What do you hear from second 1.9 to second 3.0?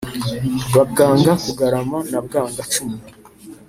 na bwanga-cumu,